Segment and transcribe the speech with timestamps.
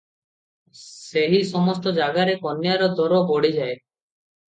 [0.77, 3.77] ସେହି ସମସ୍ତ ଜାଗାରେ କନ୍ୟାର ଦର ବଢ଼ିଯାଏ।